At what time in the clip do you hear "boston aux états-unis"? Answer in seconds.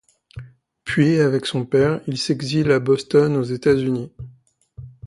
2.79-4.11